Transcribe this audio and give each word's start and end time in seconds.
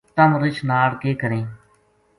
تم 0.15 0.31
رچھ 0.41 0.61
ناڑ 0.69 0.89
کے 1.01 1.11
کریں 1.21 1.43